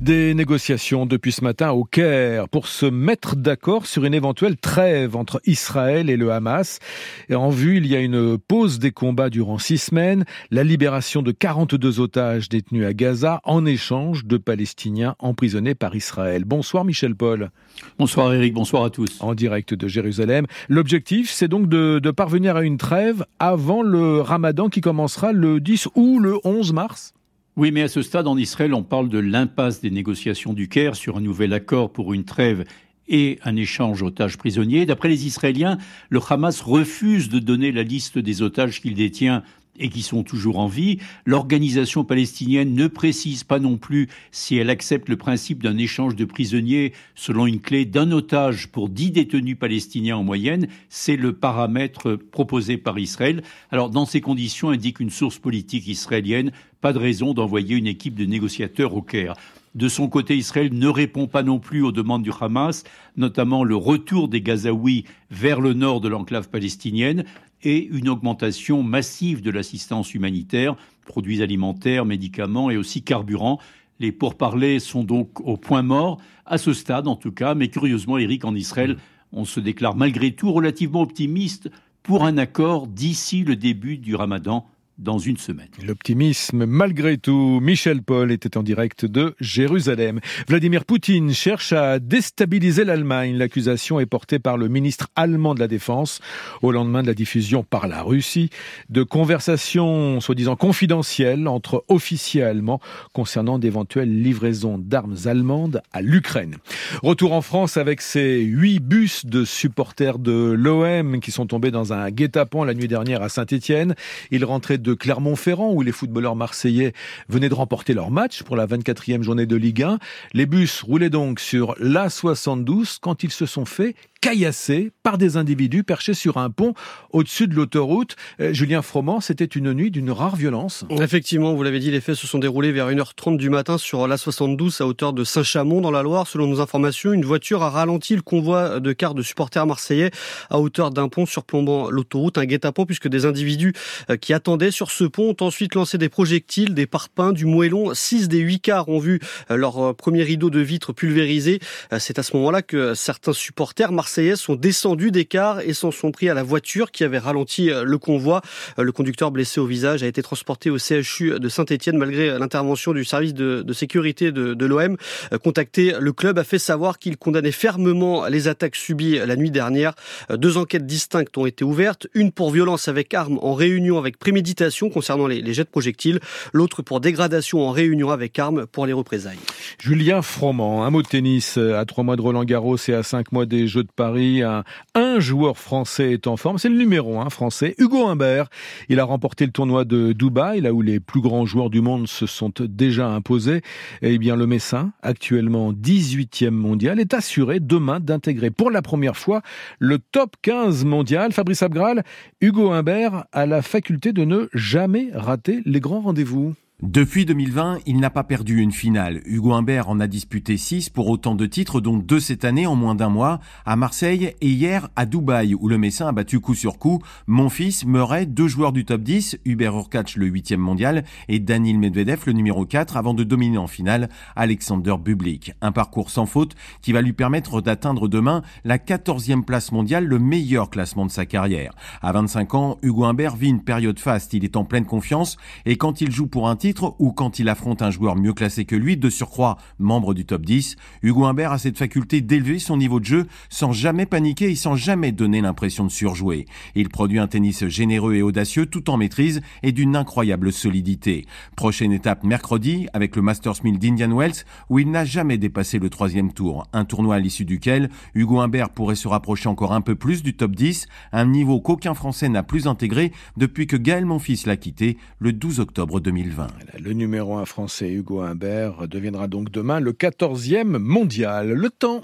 Des 0.02 0.34
négociations 0.34 1.06
depuis 1.06 1.30
ce 1.30 1.44
matin 1.44 1.70
au 1.70 1.84
Caire 1.84 2.48
pour 2.48 2.66
se 2.66 2.86
mettre 2.86 3.36
d'accord 3.36 3.86
sur 3.86 4.04
une 4.04 4.14
éventuelle 4.14 4.56
trêve 4.56 5.14
entre 5.14 5.40
Israël 5.46 6.10
et 6.10 6.16
le 6.16 6.32
Hamas. 6.32 6.80
Et 7.28 7.36
en 7.36 7.50
vue, 7.50 7.76
il 7.76 7.86
y 7.86 7.94
a 7.94 8.00
une 8.00 8.36
pause 8.36 8.80
des 8.80 8.90
combats 8.90 9.30
durant 9.30 9.58
six 9.58 9.78
semaines, 9.78 10.24
la 10.50 10.64
libération 10.64 11.22
de 11.22 11.30
42 11.30 12.00
otages 12.00 12.48
détenus 12.48 12.84
à 12.84 12.94
Gaza 12.94 13.40
en 13.44 13.64
échange 13.64 14.24
de 14.24 14.38
Palestiniens 14.38 15.14
emprisonnés 15.20 15.76
par 15.76 15.94
Israël. 15.94 16.44
Bonsoir 16.44 16.84
Michel 16.84 17.14
Paul. 17.14 17.52
Bonsoir 17.96 18.34
Eric, 18.34 18.54
bonsoir 18.54 18.82
à 18.82 18.90
tous. 18.90 19.20
En 19.20 19.36
direct 19.36 19.72
de 19.72 19.86
Jérusalem. 19.86 20.46
L'objectif, 20.68 21.30
c'est 21.30 21.46
donc 21.46 21.68
de, 21.68 22.00
de 22.00 22.10
parvenir 22.10 22.56
à 22.56 22.64
une 22.64 22.76
trêve 22.76 23.24
avant 23.38 23.82
le 23.82 24.20
ramadan 24.20 24.68
qui 24.68 24.80
commencera 24.80 25.30
le 25.30 25.60
10 25.60 25.90
ou 25.94 26.18
le 26.18 26.38
11 26.42 26.72
mars? 26.72 27.14
Oui, 27.56 27.70
mais 27.70 27.82
à 27.82 27.88
ce 27.88 28.00
stade, 28.00 28.26
en 28.26 28.38
Israël, 28.38 28.72
on 28.72 28.82
parle 28.82 29.10
de 29.10 29.18
l'impasse 29.18 29.82
des 29.82 29.90
négociations 29.90 30.54
du 30.54 30.68
Caire 30.68 30.96
sur 30.96 31.18
un 31.18 31.20
nouvel 31.20 31.52
accord 31.52 31.92
pour 31.92 32.14
une 32.14 32.24
trêve 32.24 32.64
et 33.08 33.38
un 33.44 33.56
échange 33.56 34.02
otages 34.02 34.38
prisonniers. 34.38 34.86
D'après 34.86 35.10
les 35.10 35.26
Israéliens, 35.26 35.76
le 36.08 36.18
Hamas 36.26 36.62
refuse 36.62 37.28
de 37.28 37.38
donner 37.38 37.70
la 37.70 37.82
liste 37.82 38.18
des 38.18 38.40
otages 38.40 38.80
qu'il 38.80 38.94
détient 38.94 39.42
et 39.78 39.88
qui 39.88 40.02
sont 40.02 40.22
toujours 40.22 40.58
en 40.58 40.66
vie. 40.66 40.98
L'organisation 41.24 42.04
palestinienne 42.04 42.74
ne 42.74 42.86
précise 42.86 43.44
pas 43.44 43.58
non 43.58 43.76
plus 43.76 44.08
si 44.30 44.56
elle 44.56 44.70
accepte 44.70 45.08
le 45.08 45.16
principe 45.16 45.62
d'un 45.62 45.78
échange 45.78 46.16
de 46.16 46.24
prisonniers 46.24 46.92
selon 47.14 47.46
une 47.46 47.60
clé 47.60 47.84
d'un 47.84 48.10
otage 48.12 48.68
pour 48.68 48.88
dix 48.88 49.10
détenus 49.10 49.58
palestiniens 49.58 50.16
en 50.16 50.24
moyenne. 50.24 50.68
C'est 50.88 51.16
le 51.16 51.32
paramètre 51.32 52.16
proposé 52.16 52.76
par 52.76 52.98
Israël. 52.98 53.42
Alors, 53.70 53.90
dans 53.90 54.06
ces 54.06 54.20
conditions, 54.20 54.70
indique 54.70 55.00
une 55.00 55.10
source 55.10 55.38
politique 55.38 55.86
israélienne, 55.86 56.52
pas 56.80 56.92
de 56.92 56.98
raison 56.98 57.32
d'envoyer 57.32 57.76
une 57.76 57.86
équipe 57.86 58.14
de 58.14 58.24
négociateurs 58.24 58.94
au 58.94 59.02
Caire. 59.02 59.34
De 59.74 59.88
son 59.88 60.08
côté, 60.08 60.36
Israël 60.36 60.68
ne 60.70 60.88
répond 60.88 61.26
pas 61.26 61.42
non 61.42 61.58
plus 61.58 61.82
aux 61.82 61.92
demandes 61.92 62.22
du 62.22 62.30
Hamas, 62.38 62.84
notamment 63.16 63.64
le 63.64 63.76
retour 63.76 64.28
des 64.28 64.42
Gazaouis 64.42 65.04
vers 65.30 65.62
le 65.62 65.72
nord 65.72 66.02
de 66.02 66.08
l'enclave 66.08 66.50
palestinienne 66.50 67.24
et 67.62 67.86
une 67.86 68.08
augmentation 68.08 68.82
massive 68.82 69.42
de 69.42 69.50
l'assistance 69.50 70.14
humanitaire, 70.14 70.76
produits 71.04 71.42
alimentaires, 71.42 72.04
médicaments 72.04 72.70
et 72.70 72.76
aussi 72.76 73.02
carburant. 73.02 73.58
Les 74.00 74.12
pourparlers 74.12 74.80
sont 74.80 75.04
donc 75.04 75.40
au 75.40 75.56
point 75.56 75.82
mort, 75.82 76.20
à 76.46 76.58
ce 76.58 76.72
stade 76.72 77.06
en 77.06 77.16
tout 77.16 77.32
cas, 77.32 77.54
mais 77.54 77.68
curieusement, 77.68 78.18
Eric, 78.18 78.44
en 78.44 78.54
Israël, 78.54 78.98
on 79.32 79.44
se 79.44 79.60
déclare 79.60 79.96
malgré 79.96 80.32
tout 80.32 80.52
relativement 80.52 81.02
optimiste 81.02 81.70
pour 82.02 82.24
un 82.24 82.36
accord 82.36 82.86
d'ici 82.86 83.44
le 83.44 83.56
début 83.56 83.96
du 83.96 84.14
ramadan 84.14 84.66
dans 85.02 85.18
une 85.18 85.36
semaine. 85.36 85.68
L'optimisme, 85.84 86.64
malgré 86.64 87.18
tout. 87.18 87.60
Michel 87.60 88.02
Paul 88.02 88.30
était 88.30 88.56
en 88.56 88.62
direct 88.62 89.04
de 89.04 89.34
Jérusalem. 89.40 90.20
Vladimir 90.48 90.84
Poutine 90.84 91.32
cherche 91.32 91.72
à 91.72 91.98
déstabiliser 91.98 92.84
l'Allemagne. 92.84 93.36
L'accusation 93.36 94.00
est 94.00 94.06
portée 94.06 94.38
par 94.38 94.56
le 94.56 94.68
ministre 94.68 95.08
allemand 95.16 95.54
de 95.54 95.60
la 95.60 95.68
Défense 95.68 96.20
au 96.62 96.70
lendemain 96.72 97.02
de 97.02 97.08
la 97.08 97.14
diffusion 97.14 97.64
par 97.64 97.88
la 97.88 98.02
Russie 98.02 98.50
de 98.88 99.02
conversations 99.02 100.20
soi-disant 100.20 100.56
confidentielles 100.56 101.48
entre 101.48 101.84
officiers 101.88 102.42
allemands 102.42 102.80
concernant 103.12 103.58
d'éventuelles 103.58 104.22
livraisons 104.22 104.78
d'armes 104.78 105.16
allemandes 105.24 105.82
à 105.92 106.02
l'Ukraine. 106.02 106.56
Retour 107.02 107.32
en 107.32 107.42
France 107.42 107.76
avec 107.76 108.00
ces 108.00 108.40
huit 108.40 108.80
bus 108.80 109.26
de 109.26 109.44
supporters 109.44 110.18
de 110.18 110.52
l'OM 110.52 111.20
qui 111.20 111.30
sont 111.30 111.46
tombés 111.46 111.70
dans 111.70 111.92
un 111.92 112.10
guet-apens 112.10 112.64
la 112.64 112.74
nuit 112.74 112.88
dernière 112.88 113.22
à 113.22 113.28
Saint-Étienne. 113.28 113.94
Ils 114.30 114.44
rentraient 114.44 114.78
de 114.78 114.91
Clermont-Ferrand 114.94 115.72
où 115.72 115.82
les 115.82 115.92
footballeurs 115.92 116.36
marseillais 116.36 116.92
venaient 117.28 117.48
de 117.48 117.54
remporter 117.54 117.94
leur 117.94 118.10
match 118.10 118.42
pour 118.42 118.56
la 118.56 118.66
24e 118.66 119.22
journée 119.22 119.46
de 119.46 119.56
Ligue 119.56 119.82
1. 119.82 119.98
Les 120.32 120.46
bus 120.46 120.82
roulaient 120.82 121.10
donc 121.10 121.40
sur 121.40 121.74
l'A72 121.80 122.98
quand 123.00 123.22
ils 123.22 123.30
se 123.30 123.46
sont 123.46 123.64
fait 123.64 123.94
caillassé 124.22 124.92
par 125.02 125.18
des 125.18 125.36
individus 125.36 125.82
perchés 125.82 126.14
sur 126.14 126.36
un 126.36 126.48
pont 126.48 126.74
au-dessus 127.10 127.48
de 127.48 127.54
l'autoroute. 127.54 128.14
Euh, 128.40 128.52
Julien 128.52 128.80
Froment, 128.80 129.20
c'était 129.20 129.44
une 129.44 129.72
nuit 129.72 129.90
d'une 129.90 130.12
rare 130.12 130.36
violence. 130.36 130.84
Effectivement, 130.90 131.54
vous 131.54 131.62
l'avez 131.64 131.80
dit, 131.80 131.90
les 131.90 132.00
faits 132.00 132.14
se 132.14 132.28
sont 132.28 132.38
déroulés 132.38 132.70
vers 132.70 132.88
1h30 132.88 133.36
du 133.36 133.50
matin 133.50 133.78
sur 133.78 134.06
l'A72 134.06 134.80
à 134.80 134.86
hauteur 134.86 135.12
de 135.12 135.24
Saint-Chamond 135.24 135.80
dans 135.80 135.90
la 135.90 136.04
Loire. 136.04 136.28
Selon 136.28 136.46
nos 136.46 136.60
informations, 136.60 137.12
une 137.12 137.24
voiture 137.24 137.64
a 137.64 137.70
ralenti 137.70 138.14
le 138.14 138.22
convoi 138.22 138.78
de 138.78 138.92
cars 138.92 139.14
de 139.14 139.22
supporters 139.22 139.66
marseillais 139.66 140.12
à 140.50 140.60
hauteur 140.60 140.92
d'un 140.92 141.08
pont 141.08 141.26
surplombant 141.26 141.90
l'autoroute, 141.90 142.38
un 142.38 142.44
guet-apens 142.44 142.86
puisque 142.86 143.08
des 143.08 143.26
individus 143.26 143.72
euh, 144.08 144.16
qui 144.16 144.32
attendaient 144.32 144.70
sur 144.70 144.92
ce 144.92 145.02
pont 145.02 145.30
ont 145.30 145.44
ensuite 145.44 145.74
lancé 145.74 145.98
des 145.98 146.08
projectiles, 146.08 146.74
des 146.74 146.86
parpaings, 146.86 147.32
du 147.32 147.44
moellon. 147.44 147.92
Six 147.92 148.28
des 148.28 148.38
huit 148.38 148.60
cars 148.60 148.88
ont 148.88 149.00
vu 149.00 149.18
euh, 149.50 149.56
leur 149.56 149.96
premier 149.96 150.22
rideau 150.22 150.48
de 150.48 150.60
vitre 150.60 150.92
pulvérisé. 150.92 151.58
C'est 151.98 152.20
à 152.20 152.22
ce 152.22 152.36
moment-là 152.36 152.62
que 152.62 152.94
certains 152.94 153.32
supporters 153.32 153.90
marseillais 153.90 154.11
Marseillais 154.12 154.36
sont 154.36 154.56
descendus 154.56 155.10
des 155.10 155.24
cars 155.24 155.60
et 155.60 155.72
s'en 155.72 155.90
sont 155.90 156.10
pris 156.10 156.28
à 156.28 156.34
la 156.34 156.42
voiture 156.42 156.90
qui 156.90 157.02
avait 157.02 157.16
ralenti 157.16 157.70
euh, 157.70 157.82
le 157.82 157.96
convoi. 157.96 158.42
Euh, 158.78 158.82
le 158.82 158.92
conducteur 158.92 159.30
blessé 159.30 159.58
au 159.58 159.64
visage 159.64 160.02
a 160.02 160.06
été 160.06 160.20
transporté 160.22 160.68
au 160.68 160.76
CHU 160.76 161.40
de 161.40 161.48
Saint-Etienne 161.48 161.96
malgré 161.96 162.38
l'intervention 162.38 162.92
du 162.92 163.06
service 163.06 163.32
de, 163.32 163.72
sécurité 163.72 164.30
de, 164.30 164.66
l'OM. 164.66 164.98
Euh, 165.32 165.38
contacté, 165.38 165.94
le 165.98 166.12
club 166.12 166.38
a 166.38 166.44
fait 166.44 166.58
savoir 166.58 166.98
qu'il 166.98 167.16
condamnait 167.16 167.52
fermement 167.52 168.26
les 168.26 168.48
attaques 168.48 168.76
subies 168.76 169.16
la 169.16 169.34
nuit 169.34 169.50
dernière. 169.50 169.94
Deux 170.28 170.58
enquêtes 170.58 170.84
distinctes 170.84 171.38
ont 171.38 171.46
été 171.46 171.64
ouvertes, 171.64 172.06
une 172.12 172.32
pour 172.32 172.50
violence 172.50 172.88
avec 172.88 173.14
arme 173.14 173.38
en 173.40 173.54
réunion 173.54 173.96
avec 173.96 174.18
préméditation 174.18 174.90
concernant 174.90 175.26
les, 175.26 175.40
les 175.40 175.54
jets 175.54 175.64
de 175.64 175.70
projectiles, 175.70 176.20
l'autre 176.52 176.82
pour 176.82 177.00
dégradation 177.00 177.66
en 177.66 177.70
réunion 177.70 178.10
avec 178.10 178.38
arme 178.38 178.66
pour 178.66 178.84
les 178.84 178.92
représailles. 178.92 179.38
Julien 179.78 180.20
Froment, 180.20 180.84
un 180.84 180.90
mot 180.90 181.00
de 181.00 181.08
tennis 181.08 181.56
à 181.56 181.86
trois 181.86 182.04
mois 182.04 182.16
de 182.16 182.20
Roland 182.20 182.44
Garros 182.44 182.76
et 182.88 182.92
à 182.92 183.02
cinq 183.02 183.32
mois 183.32 183.46
des 183.46 183.66
Jeux 183.66 183.84
de 183.84 183.88
Paris, 183.88 184.01
un, 184.02 185.20
joueur 185.20 185.56
français 185.58 186.12
est 186.12 186.26
en 186.26 186.36
forme, 186.36 186.58
c'est 186.58 186.68
le 186.68 186.76
numéro 186.76 187.20
un 187.20 187.30
français, 187.30 187.74
Hugo 187.78 188.06
Humbert. 188.06 188.48
Il 188.88 189.00
a 189.00 189.04
remporté 189.04 189.46
le 189.46 189.52
tournoi 189.52 189.84
de 189.84 190.12
Dubaï, 190.12 190.60
là 190.60 190.72
où 190.72 190.82
les 190.82 191.00
plus 191.00 191.20
grands 191.20 191.46
joueurs 191.46 191.70
du 191.70 191.80
monde 191.80 192.08
se 192.08 192.26
sont 192.26 192.52
déjà 192.60 193.08
imposés. 193.08 193.62
Eh 194.02 194.18
bien, 194.18 194.36
le 194.36 194.46
Messin, 194.46 194.92
actuellement 195.02 195.72
18e 195.72 196.50
mondial, 196.50 197.00
est 197.00 197.14
assuré 197.14 197.60
demain 197.60 198.00
d'intégrer 198.00 198.50
pour 198.50 198.70
la 198.70 198.82
première 198.82 199.16
fois 199.16 199.42
le 199.78 199.98
top 199.98 200.36
15 200.42 200.84
mondial. 200.84 201.32
Fabrice 201.32 201.62
Abgral, 201.62 202.04
Hugo 202.40 202.70
Humbert 202.70 203.24
a 203.32 203.46
la 203.46 203.62
faculté 203.62 204.12
de 204.12 204.24
ne 204.24 204.48
jamais 204.52 205.10
rater 205.14 205.62
les 205.64 205.80
grands 205.80 206.00
rendez-vous. 206.00 206.54
Depuis 206.80 207.24
2020, 207.24 207.78
il 207.86 208.00
n'a 208.00 208.10
pas 208.10 208.24
perdu 208.24 208.60
une 208.60 208.72
finale. 208.72 209.22
Hugo 209.24 209.52
Humbert 209.52 209.88
en 209.88 210.00
a 210.00 210.08
disputé 210.08 210.56
6 210.56 210.90
pour 210.90 211.08
autant 211.10 211.36
de 211.36 211.46
titres, 211.46 211.80
dont 211.80 211.96
deux 211.96 212.18
cette 212.18 212.44
année 212.44 212.66
en 212.66 212.74
moins 212.74 212.96
d'un 212.96 213.08
mois, 213.08 213.38
à 213.64 213.76
Marseille 213.76 214.34
et 214.40 214.48
hier 214.48 214.88
à 214.96 215.06
Dubaï, 215.06 215.54
où 215.54 215.68
le 215.68 215.78
Messin 215.78 216.08
a 216.08 216.12
battu 216.12 216.40
coup 216.40 216.56
sur 216.56 216.80
coup 216.80 217.00
mon 217.28 217.50
fils, 217.50 217.86
Murray, 217.86 218.26
deux 218.26 218.48
joueurs 218.48 218.72
du 218.72 218.84
top 218.84 219.02
10, 219.02 219.38
Hubert 219.44 219.76
Urkacz, 219.76 220.16
le 220.16 220.26
huitième 220.26 220.58
mondial, 220.58 221.04
et 221.28 221.38
Daniil 221.38 221.78
Medvedev, 221.78 222.22
le 222.26 222.32
numéro 222.32 222.66
4, 222.66 222.96
avant 222.96 223.14
de 223.14 223.22
dominer 223.22 223.58
en 223.58 223.68
finale 223.68 224.08
Alexander 224.34 224.96
Bublik. 225.00 225.52
Un 225.60 225.70
parcours 225.70 226.10
sans 226.10 226.26
faute 226.26 226.56
qui 226.80 226.90
va 226.90 227.00
lui 227.00 227.12
permettre 227.12 227.60
d'atteindre 227.60 228.08
demain 228.08 228.42
la 228.64 228.78
14e 228.78 229.44
place 229.44 229.70
mondiale, 229.70 230.06
le 230.06 230.18
meilleur 230.18 230.68
classement 230.68 231.06
de 231.06 231.12
sa 231.12 231.26
carrière. 231.26 231.74
À 232.02 232.10
25 232.10 232.54
ans, 232.56 232.78
Hugo 232.82 233.04
Humbert 233.04 233.36
vit 233.36 233.50
une 233.50 233.62
période 233.62 234.00
faste, 234.00 234.34
il 234.34 234.44
est 234.44 234.56
en 234.56 234.64
pleine 234.64 234.84
confiance, 234.84 235.36
et 235.64 235.76
quand 235.76 236.00
il 236.00 236.10
joue 236.10 236.26
pour 236.26 236.48
un 236.48 236.56
titre, 236.56 236.71
ou 236.98 237.12
quand 237.12 237.38
il 237.38 237.48
affronte 237.48 237.82
un 237.82 237.90
joueur 237.90 238.16
mieux 238.16 238.32
classé 238.32 238.64
que 238.64 238.76
lui, 238.76 238.96
de 238.96 239.10
surcroît 239.10 239.58
membre 239.78 240.14
du 240.14 240.24
top 240.24 240.44
10. 240.44 240.76
Hugo 241.02 241.24
Humbert 241.24 241.52
a 241.52 241.58
cette 241.58 241.78
faculté 241.78 242.20
d'élever 242.20 242.58
son 242.58 242.76
niveau 242.76 243.00
de 243.00 243.04
jeu 243.04 243.26
sans 243.48 243.72
jamais 243.72 244.06
paniquer 244.06 244.50
et 244.50 244.56
sans 244.56 244.76
jamais 244.76 245.12
donner 245.12 245.40
l'impression 245.40 245.84
de 245.84 245.90
surjouer. 245.90 246.46
Il 246.74 246.88
produit 246.88 247.18
un 247.18 247.26
tennis 247.26 247.66
généreux 247.66 248.14
et 248.14 248.22
audacieux 248.22 248.66
tout 248.66 248.90
en 248.90 248.96
maîtrise 248.96 249.40
et 249.62 249.72
d'une 249.72 249.96
incroyable 249.96 250.52
solidité. 250.52 251.26
Prochaine 251.56 251.92
étape 251.92 252.24
mercredi 252.24 252.86
avec 252.92 253.16
le 253.16 253.22
Masters 253.22 253.62
1000 253.62 253.78
d'Indian 253.78 254.16
Wells 254.16 254.44
où 254.70 254.78
il 254.78 254.90
n'a 254.90 255.04
jamais 255.04 255.38
dépassé 255.38 255.78
le 255.78 255.90
troisième 255.90 256.32
tour. 256.32 256.66
Un 256.72 256.84
tournoi 256.84 257.16
à 257.16 257.18
l'issue 257.18 257.44
duquel 257.44 257.90
Hugo 258.14 258.40
Humbert 258.40 258.70
pourrait 258.70 258.94
se 258.94 259.08
rapprocher 259.08 259.48
encore 259.48 259.72
un 259.72 259.80
peu 259.80 259.94
plus 259.94 260.22
du 260.22 260.34
top 260.34 260.54
10, 260.54 260.86
un 261.12 261.26
niveau 261.26 261.60
qu'aucun 261.60 261.94
Français 261.94 262.28
n'a 262.28 262.42
plus 262.42 262.66
intégré 262.66 263.12
depuis 263.36 263.66
que 263.66 263.76
Gaël 263.76 264.06
Monfils 264.06 264.46
l'a 264.46 264.56
quitté 264.56 264.96
le 265.18 265.32
12 265.32 265.60
octobre 265.60 266.00
2020. 266.00 266.51
Le 266.78 266.92
numéro 266.92 267.36
1 267.36 267.44
français 267.44 267.90
Hugo 267.90 268.20
Humbert 268.20 268.88
deviendra 268.88 269.28
donc 269.28 269.50
demain 269.50 269.80
le 269.80 269.92
14e 269.92 270.78
mondial. 270.78 271.52
Le 271.52 271.70
temps. 271.70 272.02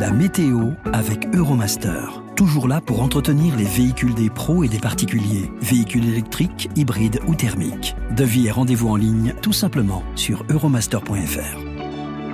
La 0.00 0.10
météo 0.10 0.70
avec 0.92 1.34
Euromaster. 1.34 2.22
Toujours 2.36 2.68
là 2.68 2.80
pour 2.80 3.00
entretenir 3.00 3.56
les 3.56 3.64
véhicules 3.64 4.14
des 4.14 4.28
pros 4.28 4.64
et 4.64 4.68
des 4.68 4.80
particuliers. 4.80 5.50
Véhicules 5.60 6.08
électriques, 6.08 6.68
hybrides 6.76 7.20
ou 7.28 7.34
thermiques. 7.34 7.94
Devis 8.16 8.48
et 8.48 8.50
rendez-vous 8.50 8.88
en 8.88 8.96
ligne 8.96 9.34
tout 9.40 9.52
simplement 9.52 10.02
sur 10.16 10.44
euromaster.fr. 10.50 11.63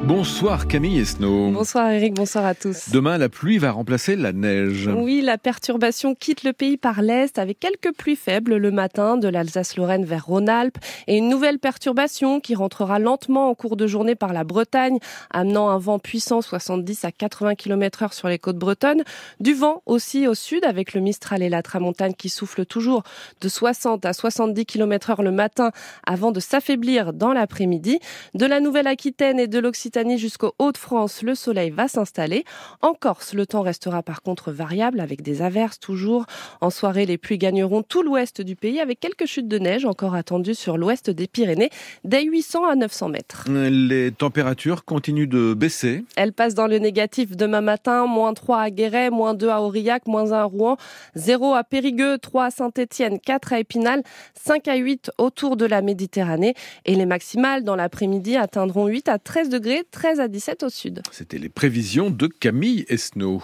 Bonsoir 0.04 0.66
Camille 0.66 0.98
Esnault. 0.98 1.50
Bonsoir 1.50 1.90
Eric, 1.90 2.14
bonsoir 2.14 2.46
à 2.46 2.54
tous. 2.54 2.88
Demain, 2.90 3.18
la 3.18 3.28
pluie 3.28 3.58
va 3.58 3.70
remplacer 3.70 4.16
la 4.16 4.32
neige. 4.32 4.88
Oui, 4.88 5.20
la 5.20 5.36
perturbation 5.36 6.14
quitte 6.14 6.42
le 6.42 6.54
pays 6.54 6.78
par 6.78 7.02
l'est 7.02 7.38
avec 7.38 7.60
quelques 7.60 7.94
pluies 7.94 8.16
faibles 8.16 8.56
le 8.56 8.70
matin 8.70 9.18
de 9.18 9.28
l'Alsace-Lorraine 9.28 10.06
vers 10.06 10.24
Rhône-Alpes 10.24 10.78
et 11.06 11.18
une 11.18 11.28
nouvelle 11.28 11.58
perturbation 11.58 12.40
qui 12.40 12.54
rentrera 12.54 12.98
lentement 12.98 13.50
en 13.50 13.54
cours 13.54 13.76
de 13.76 13.86
journée 13.86 14.14
par 14.14 14.32
la 14.32 14.42
Bretagne, 14.42 14.98
amenant 15.30 15.68
un 15.68 15.78
vent 15.78 15.98
puissant 15.98 16.40
70 16.40 17.04
à 17.04 17.12
80 17.12 17.54
km 17.54 18.02
heure 18.02 18.14
sur 18.14 18.28
les 18.28 18.38
côtes 18.38 18.58
bretonnes. 18.58 19.02
Du 19.38 19.52
vent 19.52 19.82
aussi 19.84 20.26
au 20.26 20.34
sud 20.34 20.64
avec 20.64 20.94
le 20.94 21.02
Mistral 21.02 21.42
et 21.42 21.50
la 21.50 21.62
Tramontane 21.62 22.14
qui 22.14 22.30
soufflent 22.30 22.64
toujours 22.64 23.02
de 23.42 23.48
60 23.48 24.06
à 24.06 24.14
70 24.14 24.64
km 24.64 25.10
heure 25.10 25.22
le 25.22 25.30
matin 25.30 25.72
avant 26.06 26.32
de 26.32 26.40
s'affaiblir 26.40 27.12
dans 27.12 27.34
l'après-midi. 27.34 28.00
De 28.34 28.46
la 28.46 28.60
Nouvelle-Aquitaine 28.60 29.38
et 29.38 29.46
de 29.46 29.58
l'Occitanie 29.90 30.18
jusqu'aux 30.18 30.54
Hauts-de-France, 30.60 31.22
le 31.22 31.34
soleil 31.34 31.70
va 31.70 31.88
s'installer. 31.88 32.44
En 32.80 32.94
Corse, 32.94 33.34
le 33.34 33.44
temps 33.44 33.62
restera 33.62 34.04
par 34.04 34.22
contre 34.22 34.52
variable 34.52 35.00
avec 35.00 35.20
des 35.20 35.42
averses 35.42 35.80
toujours. 35.80 36.26
En 36.60 36.70
soirée, 36.70 37.06
les 37.06 37.18
pluies 37.18 37.38
gagneront 37.38 37.82
tout 37.82 38.04
l'ouest 38.04 38.40
du 38.40 38.54
pays 38.54 38.78
avec 38.78 39.00
quelques 39.00 39.26
chutes 39.26 39.48
de 39.48 39.58
neige 39.58 39.84
encore 39.84 40.14
attendues 40.14 40.54
sur 40.54 40.78
l'ouest 40.78 41.10
des 41.10 41.26
Pyrénées, 41.26 41.70
des 42.04 42.22
800 42.22 42.68
à 42.68 42.76
900 42.76 43.08
mètres. 43.08 43.44
Les 43.50 44.12
températures 44.12 44.84
continuent 44.84 45.26
de 45.26 45.54
baisser. 45.54 46.04
Elles 46.14 46.32
passent 46.32 46.54
dans 46.54 46.68
le 46.68 46.78
négatif 46.78 47.36
demain 47.36 47.60
matin, 47.60 48.06
moins 48.06 48.32
3 48.32 48.60
à 48.60 48.70
Guéret, 48.70 49.10
moins 49.10 49.34
2 49.34 49.48
à 49.48 49.60
Aurillac, 49.60 50.06
moins 50.06 50.30
1 50.30 50.36
à 50.36 50.44
Rouen, 50.44 50.76
0 51.16 51.54
à 51.54 51.64
Périgueux, 51.64 52.18
3 52.18 52.44
à 52.44 52.50
Saint-Étienne, 52.52 53.18
4 53.18 53.54
à 53.54 53.58
Épinal, 53.58 54.04
5 54.34 54.68
à 54.68 54.76
8 54.76 55.10
autour 55.18 55.56
de 55.56 55.66
la 55.66 55.82
Méditerranée 55.82 56.54
et 56.84 56.94
les 56.94 57.06
maximales 57.06 57.64
dans 57.64 57.74
l'après-midi 57.74 58.36
atteindront 58.36 58.86
8 58.86 59.08
à 59.08 59.18
13 59.18 59.48
degrés 59.80 59.86
13 59.90 60.20
à 60.20 60.28
17 60.28 60.62
au 60.62 60.68
sud. 60.68 61.02
C'était 61.10 61.38
les 61.38 61.48
prévisions 61.48 62.10
de 62.10 62.26
Camille 62.26 62.84
Esnault. 62.88 63.42